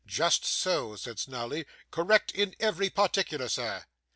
[0.03, 1.63] 'Just so,' said Snawley.
[1.91, 3.83] 'Correct in every particular, sir.